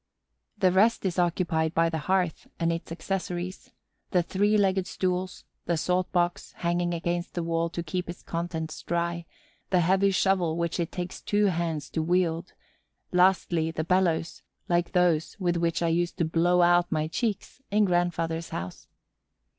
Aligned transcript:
The 0.57 0.71
rest 0.71 1.05
is 1.05 1.19
occupied 1.19 1.75
by 1.75 1.87
the 1.87 1.99
hearth 1.99 2.47
and 2.59 2.73
its 2.73 2.91
accessories: 2.91 3.69
the 4.09 4.23
three 4.23 4.57
legged 4.57 4.87
stools; 4.87 5.43
the 5.67 5.77
salt 5.77 6.11
box, 6.11 6.53
hanging 6.53 6.91
against 6.95 7.35
the 7.35 7.43
wall 7.43 7.69
to 7.69 7.83
keep 7.83 8.09
its 8.09 8.23
contents 8.23 8.81
dry; 8.81 9.27
the 9.69 9.81
heavy 9.81 10.09
shovel 10.09 10.57
which 10.57 10.79
it 10.79 10.91
takes 10.91 11.21
two 11.21 11.45
hands 11.45 11.87
to 11.91 12.01
wield; 12.01 12.53
lastly, 13.11 13.69
the 13.69 13.83
bellows 13.83 14.41
like 14.67 14.93
those 14.93 15.37
with 15.39 15.57
which 15.57 15.83
I 15.83 15.89
used 15.89 16.17
to 16.17 16.25
blow 16.25 16.63
out 16.63 16.91
my 16.91 17.07
cheeks 17.07 17.61
in 17.69 17.85
grandfather's 17.85 18.49
house. 18.49 18.87